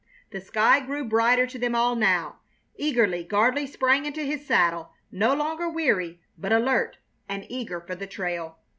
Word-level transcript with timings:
The 0.31 0.41
sky 0.41 0.79
grew 0.79 1.05
brighter 1.05 1.45
to 1.45 1.59
them 1.59 1.75
all 1.75 1.95
now. 1.95 2.39
Eagerly 2.75 3.23
Gardley 3.23 3.67
sprang 3.67 4.07
into 4.07 4.23
his 4.23 4.43
saddle, 4.43 4.93
no 5.11 5.35
longer 5.35 5.69
weary, 5.69 6.19
but 6.39 6.51
alert 6.51 6.97
and 7.29 7.45
eager 7.49 7.79
for 7.79 7.93
the 7.93 8.07
trail. 8.07 8.57